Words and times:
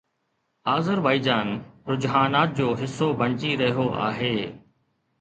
Azerbaijan 0.75 1.47
رجحانات 1.91 2.57
جو 2.63 2.69
حصو 2.83 3.13
بڻجي 3.23 3.55
رهيو 3.65 3.89
آهي 4.11 4.37